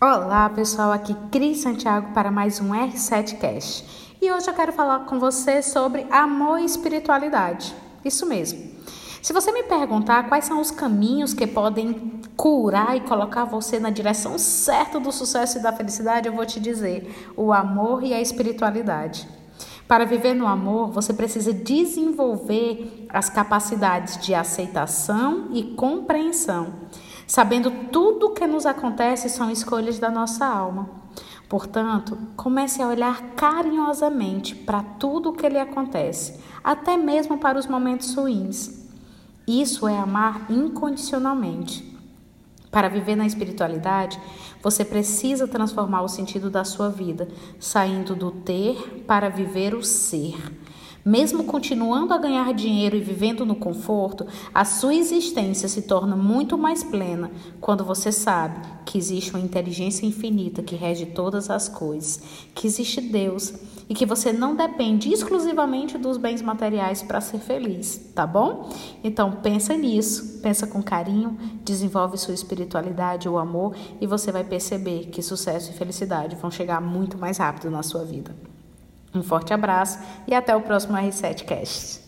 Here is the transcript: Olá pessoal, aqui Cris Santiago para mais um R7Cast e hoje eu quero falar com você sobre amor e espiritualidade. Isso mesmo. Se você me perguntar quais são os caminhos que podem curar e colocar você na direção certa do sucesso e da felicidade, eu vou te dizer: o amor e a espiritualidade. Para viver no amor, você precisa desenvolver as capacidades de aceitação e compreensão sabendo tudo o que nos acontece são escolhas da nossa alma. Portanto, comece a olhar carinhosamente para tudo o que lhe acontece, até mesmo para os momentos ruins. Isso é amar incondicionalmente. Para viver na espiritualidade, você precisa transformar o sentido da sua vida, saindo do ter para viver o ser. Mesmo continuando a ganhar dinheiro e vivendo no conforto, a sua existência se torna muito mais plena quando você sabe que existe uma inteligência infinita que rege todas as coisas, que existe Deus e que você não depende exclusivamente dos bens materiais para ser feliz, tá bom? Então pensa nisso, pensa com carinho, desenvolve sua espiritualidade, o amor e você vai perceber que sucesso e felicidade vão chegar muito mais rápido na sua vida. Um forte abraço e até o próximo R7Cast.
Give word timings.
Olá 0.00 0.48
pessoal, 0.48 0.92
aqui 0.92 1.12
Cris 1.28 1.58
Santiago 1.58 2.12
para 2.14 2.30
mais 2.30 2.60
um 2.60 2.70
R7Cast 2.70 3.82
e 4.22 4.30
hoje 4.30 4.48
eu 4.48 4.54
quero 4.54 4.72
falar 4.72 5.00
com 5.06 5.18
você 5.18 5.60
sobre 5.60 6.06
amor 6.08 6.60
e 6.60 6.64
espiritualidade. 6.64 7.74
Isso 8.04 8.24
mesmo. 8.24 8.60
Se 9.20 9.32
você 9.32 9.50
me 9.50 9.64
perguntar 9.64 10.28
quais 10.28 10.44
são 10.44 10.60
os 10.60 10.70
caminhos 10.70 11.34
que 11.34 11.48
podem 11.48 12.20
curar 12.36 12.96
e 12.96 13.00
colocar 13.00 13.44
você 13.44 13.80
na 13.80 13.90
direção 13.90 14.38
certa 14.38 15.00
do 15.00 15.10
sucesso 15.10 15.58
e 15.58 15.62
da 15.62 15.72
felicidade, 15.72 16.28
eu 16.28 16.32
vou 16.32 16.46
te 16.46 16.60
dizer: 16.60 17.32
o 17.36 17.52
amor 17.52 18.04
e 18.04 18.14
a 18.14 18.20
espiritualidade. 18.20 19.26
Para 19.88 20.06
viver 20.06 20.32
no 20.32 20.46
amor, 20.46 20.92
você 20.92 21.12
precisa 21.12 21.52
desenvolver 21.52 23.08
as 23.08 23.28
capacidades 23.28 24.16
de 24.24 24.32
aceitação 24.32 25.48
e 25.52 25.74
compreensão 25.74 26.86
sabendo 27.28 27.70
tudo 27.92 28.26
o 28.26 28.30
que 28.30 28.46
nos 28.46 28.64
acontece 28.64 29.28
são 29.28 29.50
escolhas 29.50 29.98
da 29.98 30.10
nossa 30.10 30.46
alma. 30.46 30.88
Portanto, 31.46 32.18
comece 32.34 32.82
a 32.82 32.88
olhar 32.88 33.20
carinhosamente 33.36 34.54
para 34.54 34.82
tudo 34.82 35.28
o 35.28 35.32
que 35.34 35.48
lhe 35.48 35.58
acontece, 35.58 36.40
até 36.64 36.96
mesmo 36.96 37.38
para 37.38 37.58
os 37.58 37.66
momentos 37.66 38.14
ruins. 38.14 38.88
Isso 39.46 39.86
é 39.86 39.96
amar 39.96 40.50
incondicionalmente. 40.50 41.96
Para 42.70 42.88
viver 42.88 43.16
na 43.16 43.26
espiritualidade, 43.26 44.20
você 44.62 44.84
precisa 44.84 45.46
transformar 45.46 46.02
o 46.02 46.08
sentido 46.08 46.50
da 46.50 46.64
sua 46.64 46.90
vida, 46.90 47.28
saindo 47.58 48.14
do 48.14 48.30
ter 48.30 49.04
para 49.06 49.28
viver 49.28 49.74
o 49.74 49.82
ser. 49.82 50.36
Mesmo 51.08 51.44
continuando 51.44 52.12
a 52.12 52.18
ganhar 52.18 52.52
dinheiro 52.52 52.94
e 52.94 53.00
vivendo 53.00 53.46
no 53.46 53.56
conforto, 53.56 54.26
a 54.52 54.62
sua 54.62 54.94
existência 54.94 55.66
se 55.66 55.80
torna 55.80 56.14
muito 56.14 56.58
mais 56.58 56.84
plena 56.84 57.30
quando 57.62 57.82
você 57.82 58.12
sabe 58.12 58.60
que 58.84 58.98
existe 58.98 59.30
uma 59.30 59.40
inteligência 59.40 60.04
infinita 60.04 60.62
que 60.62 60.76
rege 60.76 61.06
todas 61.06 61.48
as 61.48 61.66
coisas, 61.66 62.20
que 62.54 62.66
existe 62.66 63.00
Deus 63.00 63.54
e 63.88 63.94
que 63.94 64.04
você 64.04 64.34
não 64.34 64.54
depende 64.54 65.10
exclusivamente 65.10 65.96
dos 65.96 66.18
bens 66.18 66.42
materiais 66.42 67.02
para 67.02 67.22
ser 67.22 67.38
feliz, 67.38 68.12
tá 68.14 68.26
bom? 68.26 68.68
Então 69.02 69.32
pensa 69.42 69.74
nisso, 69.78 70.40
pensa 70.42 70.66
com 70.66 70.82
carinho, 70.82 71.38
desenvolve 71.64 72.18
sua 72.18 72.34
espiritualidade, 72.34 73.30
o 73.30 73.38
amor 73.38 73.74
e 73.98 74.06
você 74.06 74.30
vai 74.30 74.44
perceber 74.44 75.06
que 75.06 75.22
sucesso 75.22 75.70
e 75.70 75.74
felicidade 75.74 76.36
vão 76.36 76.50
chegar 76.50 76.82
muito 76.82 77.16
mais 77.16 77.38
rápido 77.38 77.70
na 77.70 77.82
sua 77.82 78.04
vida. 78.04 78.47
Um 79.14 79.22
forte 79.22 79.52
abraço 79.52 79.98
e 80.26 80.34
até 80.34 80.54
o 80.54 80.60
próximo 80.60 80.96
R7Cast. 80.96 82.07